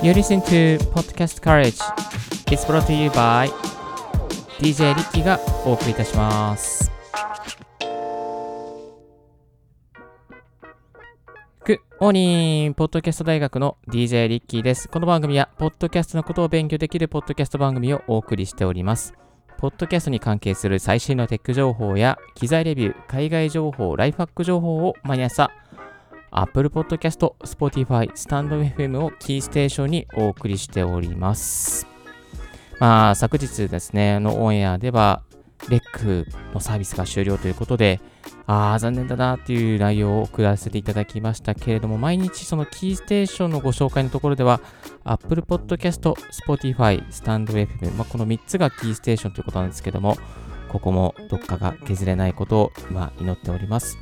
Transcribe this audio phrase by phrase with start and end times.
[0.00, 1.80] You listen to Podcast Courage.
[2.52, 3.50] It's brought to you by
[4.60, 6.92] DJ リッキーがお送りいたします。
[11.64, 14.88] グッモーニングポッドキャスト大学の DJ リッキーです。
[14.88, 19.14] この番組は、ポッドキャストのことを勉強できるポッドキャスト番組をお送りしております。
[19.58, 25.50] ポッドキャストに関係する最新のテック情報や機材レビュー、海外情報、ライフハック情報を毎朝
[26.30, 31.86] Apple Podcast、Spotify、StandFM をキーステーションにお送りしております。
[32.78, 35.22] まあ、昨日ですね、のオンエアでは、
[35.68, 38.00] レックのサービスが終了ということで、
[38.46, 44.60] ああ、残念だなっていう内容を送らせていただきましたけれども、毎日そのキーステーションのご紹介のところでは、
[45.04, 46.14] Apple Podcast、
[46.46, 50.16] Spotify、StandFM、まあ、この3つがキーステーションということなんですけども、
[50.68, 53.98] ここもどっかが削れないことを今祈っております。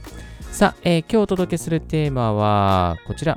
[0.57, 3.37] さあ、えー今日お届けするテーマはこちら。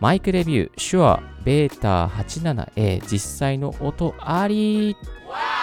[0.00, 4.96] マイクレビュー、Shure Beta 87A 実際の音あり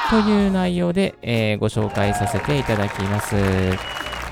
[0.09, 3.35] という内容で、えーご紹介させていただきます。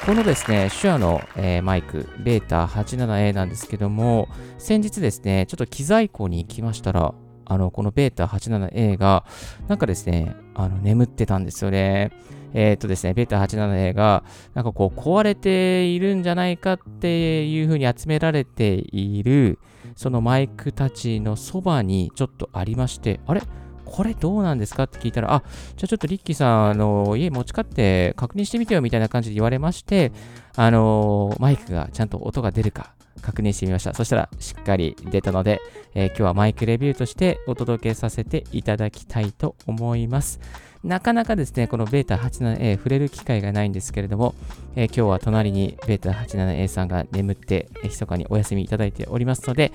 [0.05, 9.25] このですね、SHUA の、えーマイク Beta 87A なんですけども、先日ですね、ちょっと機材庫に行きましたら、あの、この Beta 87A が、
[9.67, 12.14] なんかですね、あの、眠ってたんですよね。
[12.53, 19.59] えーっとですね、ベータ 87A が、なんかこう、壊れているんじゃないかっていう風に集められている、
[19.95, 23.42] そのマイクたちのそばにちょっとありまして、あれ？
[23.86, 25.44] これどうなんですかって聞いたら、あ、
[25.78, 30.11] じゃあちょっとリッキーさん、あの、家持ち帰って確認してみてよみたいな感じで言われまして、
[30.58, 33.94] あの、マイクがちゃんと音が出るか確認してみました。
[33.94, 35.61] そしたらしっかり出たので、
[35.95, 40.42] えー今日はマイクレビューとしてお届けさせていただきたいと思います。
[40.88, 44.35] なかなかですね、このベータ 87A 触れる機会がないんですけれども、
[44.75, 49.73] えー今日は隣にベータ 87A さんが眠って、えー密かにお休みいただいておりますので、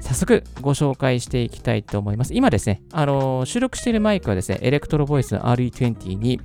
[0.00, 2.34] 早速ご紹介していきたいと思います。
[2.34, 6.40] 今ですね、あのー収録しているマイクはですね、エレクトロボイスの RE20 に、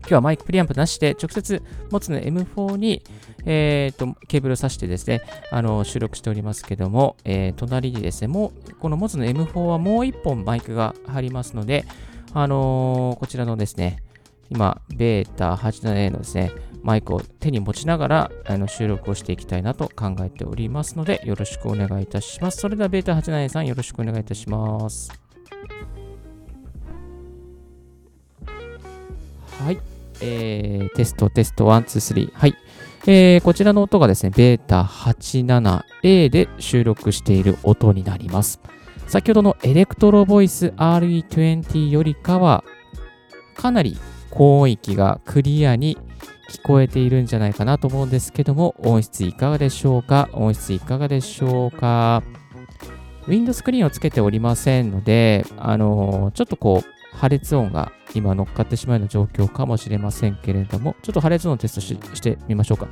[0.00, 1.62] 今日はマイクプリアンプなしで直接
[1.92, 3.04] 持つの M4 に、
[3.44, 5.22] えー、とケーブルを挿してですね、
[5.52, 11.84] あの収録しておりますけども、えー隣にですね、もうこのモズの M4 はもう1本マイクが入りますので、
[12.34, 14.02] あのーこちらのですね、
[14.50, 22.58] 今、ベータ 87A のですね、マイクを手に持ちながらあの収録をしていきたいなと考えておりますので、よろしくお願いいたします。
[22.58, 25.12] それでは、ベータ 87A さん、よろしくお願いいたします。
[29.64, 29.78] はい。
[30.20, 32.32] えー、テスト、テスト、1、2、3。
[32.34, 32.56] はい。
[33.06, 38.60] えー、こちらの音がですね、ベータ 87A で収録している音になります。
[39.12, 42.64] 先ほどのエレクトロボイス RE20 よりかは、
[43.54, 43.98] かなり
[44.30, 45.98] 高音域がクリアに
[46.48, 50.30] 聞こえているんじゃないかなと思うんですけども、音質いかがでしょうか？
[50.32, 52.22] 音質いかがでしょうか？
[53.26, 62.88] ウィンドスクリーンをつけておりませんので、あのーちょっとこう、破裂音が今乗っかってしまうような状況かもしれませんけれども、ちょっと破裂音をテストししてみましょうか。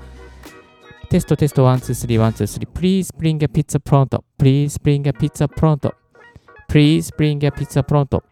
[1.08, 2.68] テストテスト1、2、3、1、2、3。
[2.78, 4.22] Please bring a pizza pronto.
[4.38, 5.94] Please bring a pizza pronto.
[6.70, 8.22] Please bring a pizza pronto.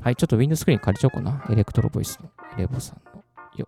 [0.00, 1.44] はい、ちょっとウィンドスクリーン借りちゃおうかな。
[1.50, 3.24] エレクトロボイスのエレボさんの。
[3.56, 3.66] よ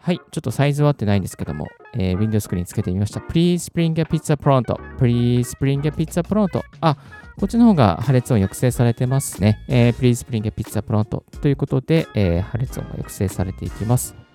[0.00, 3.20] はい、ちょっとサイズは合ってないんですけども、えー、ウィンドスクリーンつけてみました。
[3.20, 4.74] Please bring a pizza pronto.
[4.98, 6.62] Please bring a pizza pronto.
[6.80, 6.96] あ、
[7.38, 9.64] こっちの方が破裂音抑制されてますね。
[9.68, 11.22] えー Please bring a pizza pronto.
[11.40, 14.25] ということで、えー破裂音が抑制されていきます。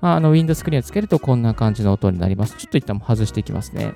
[0.00, 2.56] まあ、あの、ウィンドスクリーンをつけるとこんな感じの音になります。
[2.56, 3.94] ちょっと一旦外していきますね。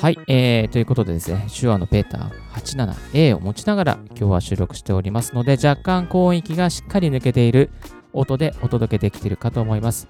[0.00, 7.70] はい、えー、ということでですね、手話のベータ 87A を持ちながら今日は収録しておりますので、若干高音域がしっかり抜けている
[8.12, 10.06] 音でお届けできているかと思います。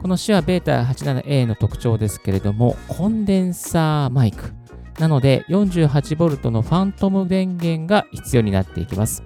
[0.00, 4.59] この手話ベータ 87A の特徴ですけれども、コンデンサーマイク。
[4.98, 9.22] なので、48V のファントム電源が必要になっていきます。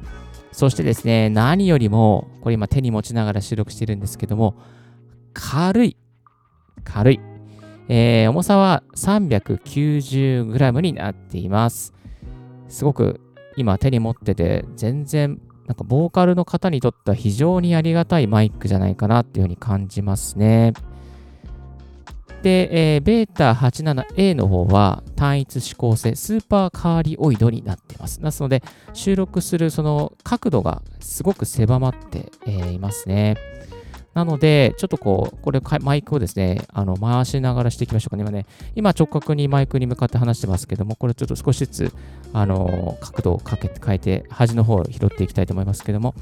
[0.53, 4.55] そしてですね、何よりも、これ今手に持ちながら収録してるんですけども、
[5.33, 5.97] 軽い。
[6.85, 7.21] 軽い。
[7.89, 11.93] えー重さは 390g になっています。
[12.69, 13.21] すごく
[13.57, 20.73] 今手に持ってて、全然、なんかボーカルの方にとっては非常にありがたいマイクじゃないかなっていうふうに感じますね。
[22.45, 28.21] で、えーベータ 87A の方は単一指向性スーパーカーリオイドになっています。
[28.21, 28.63] ですので、
[28.93, 33.39] 収録するその角度がすごく狭まって、えーいますね。
[34.13, 38.23] なので、ちょっとこう、これマイクをですね、あの回しながらしていきましょうかね。
[38.23, 41.93] 今ね、今直角にマイクに向かって話してますけども、これちょっと少しずつ、
[42.35, 46.15] あの角度をかけて変えて、端の方を拾っていきたいと思いますけども、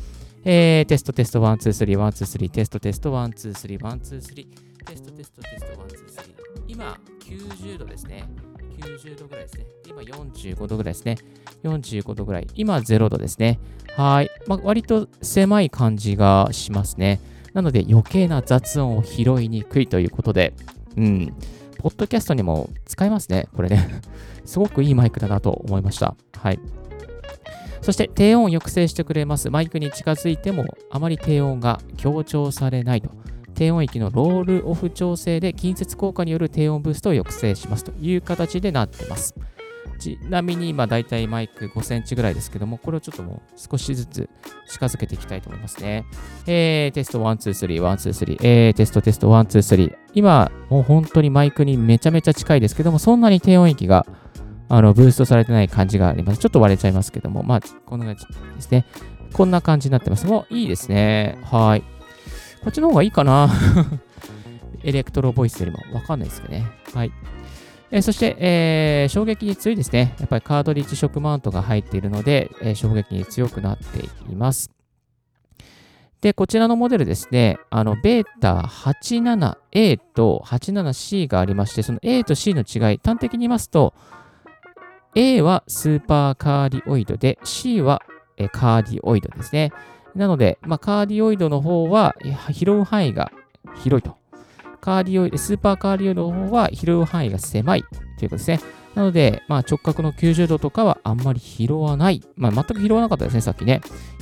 [0.45, 6.35] えー、テストテスト1、2、3、1、2、3、テストテスト1、2、3、1、2、3、テストテストテスト1、2、3。
[6.67, 8.25] 今、90度ですね。
[8.79, 9.67] 90度ぐらいですね。
[9.87, 11.19] 今45度ぐらいですね。
[11.63, 12.47] 45度ぐらい。
[12.55, 13.61] 今0度ですね。
[13.97, 14.31] はい。
[14.47, 17.21] まあ、割と狭い感じがしますね。
[17.53, 20.55] なので余計な雑音を拾いにくいということで、
[20.97, 21.35] うん、
[21.79, 24.01] ポッドキャストにも使えますね、これね。
[24.45, 26.17] すごくいいマイクだなと思いました。
[26.39, 26.59] はい。
[27.83, 29.51] そして低音を抑制してくれます。
[29.51, 33.11] マイクに近づいてもあまり低音が強調されないと。
[33.63, 39.37] 低音域のロールオフ調整で近接効果による低音ブーストを抑制しますという形でなってます。
[40.01, 44.29] ちなみに今だいたいマイク5センチぐらいですけども、これをちょっともう少しずつ
[44.69, 46.05] 近づけていきたいと思いますね。
[46.49, 49.97] えー、テスト1、2、3、1、2、3、えー、テストテスト1、2、3。
[50.15, 54.07] 今、もう本当にマイクにめちゃめちゃ近いですけども、そんなに低音域が
[54.69, 56.41] あのブーストされてない感じがあります。
[56.41, 58.87] ちょっと割れちゃいますけども、まあ、こんな感じですね。
[59.33, 60.27] こんな感じになってます。
[60.27, 61.39] もういいですね。
[61.45, 61.92] はい。
[62.63, 63.51] こっちの方がいいかな
[64.85, 66.67] エレクトロボイスよりもわかんないですけどね。
[66.95, 67.13] はい。
[67.91, 70.15] えー、そして、えー、衝撃に強いですね。
[70.19, 74.71] やっぱりカードリッジショックマウントが入っているので、えー、衝撃に強くなっています。
[76.23, 83.93] で、こちらのモデルですね、あの、ベータ 87A と 87C がありまして、その A と C の違い、端的に言いますと、
[85.17, 88.03] A はスーパーカーディオイドで、C は
[88.53, 89.73] カーディオイドですね。
[90.15, 92.15] なので、まあ、カーディオイドの方は
[92.53, 93.33] 拾う範囲が
[93.77, 94.17] 広いと。
[94.81, 97.85] カーディオイド、スーパーカーディオイドの方は拾う範囲が狭い
[98.19, 98.61] ということですね。
[98.95, 102.23] なので、まあ、直角の90度とかはあんまり拾わない。
[102.37, 103.81] まあ、全く拾わなかったですね、さっきね。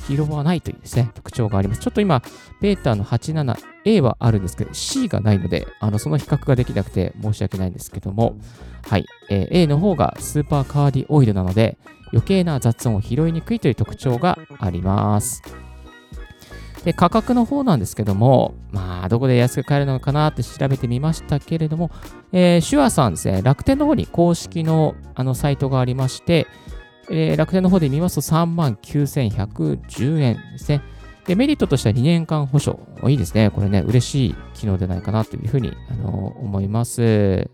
[0.09, 1.81] 拾わないというですね、特徴があります。
[1.81, 2.23] ちょっと今、
[2.61, 8.37] ベータの 87A はあるんですけど、C がないので、あのその比較ができなくて申し訳ないんですけども、
[8.89, 11.77] はい、えー、A の方がスーパーカーディオイドなので、
[12.13, 15.43] 余計な雑音を拾いにくいという特徴があります。
[16.85, 21.91] で、価格の方なんですけども、まあ、どこで安く買えるのかなって調べてみましたけれども、
[22.33, 26.47] えー、シュアさんですね、楽天の方に公式のあのサイトがありまして、
[27.11, 30.83] えー、楽天の方で見ますと3万9110円ですね。
[31.27, 32.81] で、メリットとしては2年間保証。
[33.07, 33.51] いいですね。
[33.51, 37.51] これね、嬉しい機能でないかなというふうに、あの思います。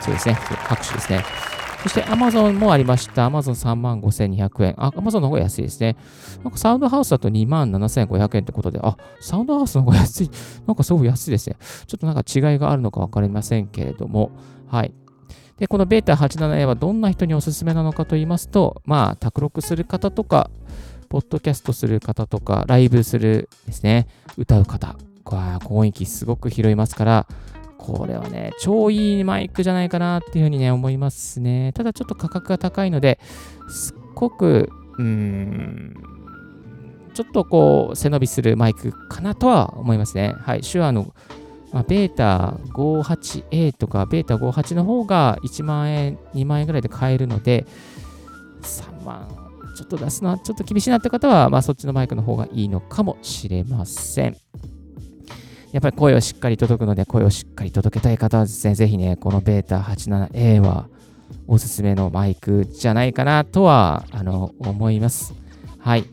[0.00, 0.34] そうですね。
[0.34, 1.47] 拍手ですね。
[1.82, 3.28] そして Amazon もありました。
[3.28, 4.74] Amazon3 5200円。
[4.78, 5.96] あ、Amazon の方が安いですね。
[6.42, 10.30] なんかサウンドハウスだと2万7500円ってことで、あ、サウンドハウスの方が安い。
[10.66, 11.56] なんかすごく安いですね。
[11.86, 14.32] ちょっとなんか違いがあるのかわかりませんけれども、
[14.66, 14.92] はい。
[15.58, 20.50] で、この Beta87A はどんな人におすすめなのかと言いますと、まあ、卓録する方とか、
[21.08, 25.36] ポッドキャストする方とか、ライブするですね、歌う方、高
[25.70, 27.26] 音域すごく拾いますから、
[27.78, 31.72] これはね、超いいマイクじゃないかなっていうふうにね、思いますね。
[31.74, 33.18] ただちょっと価格が高いので、
[33.68, 35.94] すっごく、うーん、
[37.14, 40.34] ちょっとこう、背伸びするマイクかなとは思いますね。
[40.38, 41.14] はい、手話の、
[41.72, 47.66] まあ、ベータ 58A とか、ベータ58の方が1万円、2万円ぐらいで買えるので、
[48.62, 49.28] 3万
[49.78, 54.36] ちょっと出すのはちょっと厳しいなって方は、まあ、そっちのマイクの方がいいのかもしれません。
[55.72, 60.88] やっぱり声をしっかり届くので、声をしっかり届けたい方はですね、ぜひね、この Beta87A は
[61.46, 65.34] おすすめのマイクじゃないかなとは、あの、思います。
[65.78, 66.04] はい。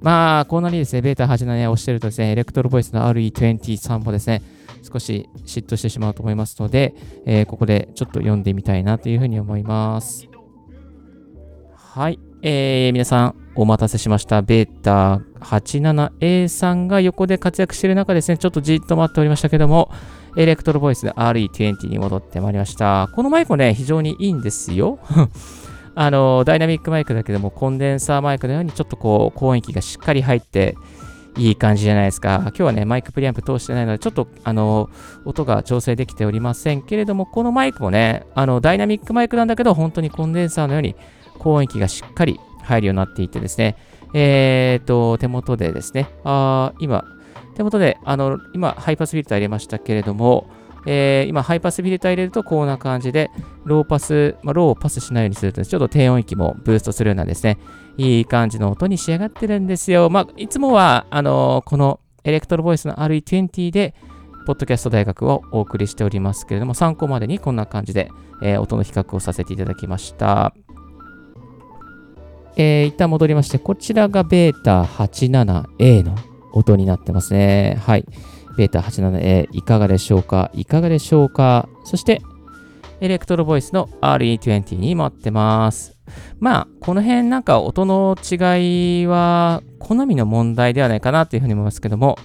[0.00, 4.42] まあ、こんなにですね、Beta87A を押してるとですね、エレクトロボイスの RE23 もですね、
[4.82, 10.28] 少し嫉妬してしまうと思いますので、えー、ここでちょっと読んでみたいなというふうに思います。
[11.74, 12.18] はい。
[12.42, 14.42] えー、皆さん、お待たせしました。
[14.42, 19.90] ベータ 87A さんが横で活躍している中ですね、ちょっとじっと待っておりましたけども、
[20.36, 23.08] エレクトロボイスで RE20 に戻ってまいりました。
[23.14, 24.98] このマイクもね、非常にいいんですよ。
[25.94, 30.76] あの、ダイナミックマイクだけども、コンデンサーマイクのようにちょっとこう、高音域がしっかり入って、
[31.38, 32.38] いい感じじゃないですか。
[32.46, 34.88] 今日はね、マイクプリアンプ通してないので、ちょっと、あの、
[35.24, 40.96] 音が調整できておりませんけれども、このマイクもね、あの、ダイナミックマイクなんだけど、本当にコンデンサーのように
[41.36, 43.76] 高音域がしっかり入るようになっていてですね、
[44.14, 47.04] えっ、ー、と、手元でですね、あ今、
[47.54, 50.48] 手元で、あの、今、ハイパスフィルター入れましたけれども、
[50.86, 53.30] えー、今、ハイパスフィルター入れるとこんな感じで、
[53.64, 57.58] ローパス、まあ、ローをパスしないようにすると、ちょっと低音域もブーストするようなですね、
[57.96, 60.10] いい感じの音に仕上がってるんですよ。
[60.10, 63.94] まあ、いつもは、あのー、このエレクトロボイスの RE20 で、
[64.46, 68.10] ポッドキャスト大学をお送りしておりますけれども、参考までにこんな感じで、
[68.42, 70.54] えー、音の比較をさせていただきました。
[72.56, 76.16] えー、一旦戻りまして、こちらがベータ 87A の
[76.52, 77.78] 音になってますね。
[77.84, 78.06] はい。
[78.56, 80.50] ベータ 87A いかがでしょうか？
[80.54, 81.68] いかがでしょうか？
[81.84, 82.22] そして、
[83.00, 85.98] エレクトロボイスの RE20 に持ってます。
[86.40, 92.16] まあ、この辺なんか音の違いは好みの問題ではないかなというふうに思いますけども、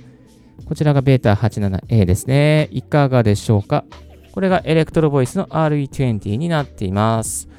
[0.65, 2.69] こちらがベータ 87A ですね。
[2.71, 3.83] いかがでしょうか？
[4.31, 7.49] これがエレクトロボイスの RE20 になっています。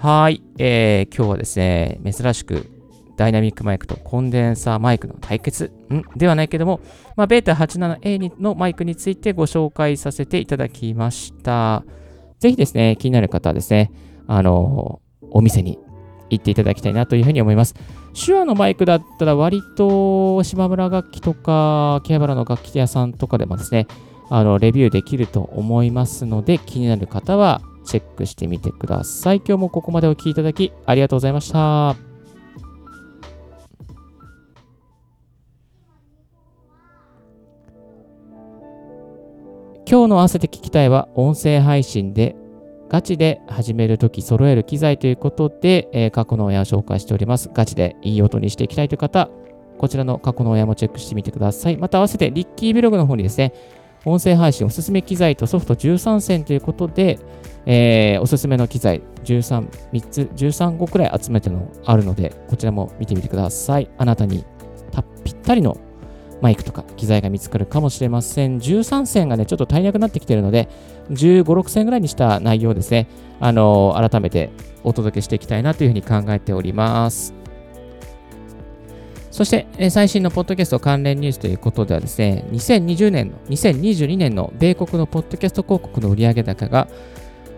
[0.00, 2.70] はい、えー、今日はですね、珍しく
[3.16, 6.02] ダイナミックマイクとコンデンサーマイクの対決ん？
[6.16, 6.80] ではないけども、
[7.16, 11.84] まあ、ベータ 87A のマイクについてご紹介させていただきました。
[12.38, 13.90] ぜひですね、気になる方はですね、
[14.28, 15.00] あの、
[15.32, 15.80] お店に
[16.30, 17.74] 行っていただきたいなというふうに思います。
[18.24, 23.88] 手話のマイクだったら割と島村楽器とか、秋葉原の楽器屋さんとかでもですね、
[24.30, 29.38] あの、レビューできると思いますので、気になる方はチェックしてみてください。
[29.38, 31.96] 今日もここまでお聴きいただきありがとうございました。
[39.90, 42.36] 今日の合わせて聞きたいは音声配信で
[42.90, 47.50] ガチで始めるとき揃える機材ということで、えー、過去の親を紹介しております。
[47.54, 49.30] ガチでいい音にしていきたいという方、
[49.78, 51.78] こちらの過去の親もチェックしてみてください。
[51.78, 53.54] また合わせてリッキーブログの方にですね、
[54.04, 57.18] 音声配信おすすめ機材とソフト13選ということで、
[57.66, 63.90] えー、おすすめの機材13、3つ、13個くらい集めてのあるので、こちらも見てみてください。
[63.98, 64.44] あなたに
[65.24, 65.76] ぴったりの
[66.40, 68.58] マイクとか機材が見つかるかもしれません。
[68.58, 70.68] 13線がね、ちょっと足りなくなってきてるので、
[71.10, 73.08] 15、6線ぐらいにした内容ですね、
[73.40, 74.50] あのー、改めて
[74.84, 77.34] お届けしていきたいなというふうに考えております。
[79.38, 86.88] そして、最新のポッドキャスト関連ニュースということではですね、2020年の、2022年の米国のポッドキャスト広告の売上高が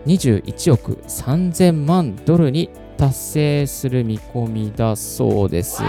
[0.05, 5.81] 21億3000万ドルに達成する見込みだそうです。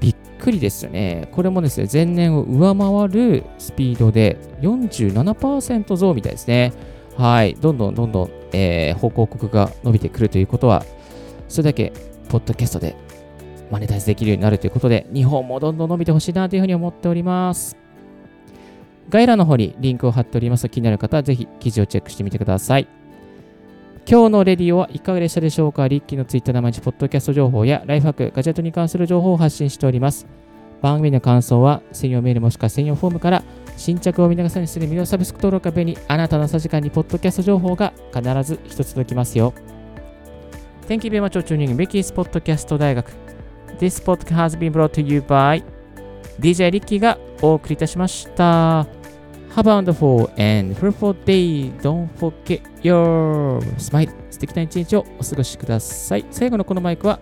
[0.00, 1.28] びっくりですよね。
[1.30, 6.72] これもですね、前年を上回るスピードで47%増みたいですね。
[7.16, 7.54] はい。
[7.54, 10.84] どんどんどんどん、えー、報告が伸びてくるということは、
[11.48, 11.92] それだけ、
[12.28, 12.96] ポッドキャストで
[13.70, 17.76] マネタイズできるようになるということで、日本もどんどん伸びてほしいなというふうに思っております。
[19.08, 20.68] 概要欄の方にリンクを貼っております。
[20.68, 22.88] 気になる方はぜひ記事をチェックしてみてください。
[24.08, 25.88] 今日のレディオはいかがでしたでしょうか？
[25.88, 30.26] リッキーのツイッター生地ポッドキャスト情報やライフハック、ガジェットに関する情報を発信しております。
[30.82, 33.42] 番組の感想は専用メールもしくは専用フォームから
[33.78, 39.54] 新着を見逃さにする無料サブスク登録が便利あなたの朝時間にポッドキャスト情報が必ず一つ届きますよ。
[40.86, 43.23] Thank you very much for tuning in Ricky's Podcast 大学
[43.78, 45.62] This podcast has been brought to you by
[46.40, 48.86] DJ リッキーがお送りいたしました。
[49.54, 51.72] Have a wonderful and fruitful day.
[51.80, 54.10] Don't forget your smile.
[54.30, 56.24] 素敵な一日をお過ごしください。
[56.30, 57.20] 最後のこのマイクは、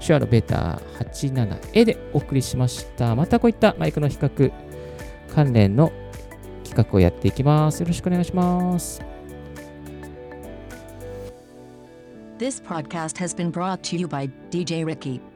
[0.00, 3.14] シュアのベータ 87A でお送りしました。
[3.14, 4.52] またこういったマイクの比較
[5.34, 5.92] 関連の
[6.64, 7.80] 企画をやっていきます。
[7.80, 9.00] よろしくお願いします。
[12.38, 15.33] This podcast has been brought to you by DJ Ricky.